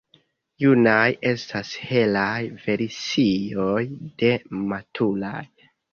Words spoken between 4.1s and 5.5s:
de maturaj.